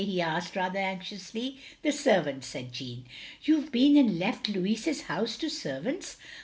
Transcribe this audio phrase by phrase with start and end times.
[0.03, 1.59] he asked, rather anxiously.
[1.83, 3.03] "The servants," said Jeanne."
[3.43, 6.17] You've been and left Louis's house to servants.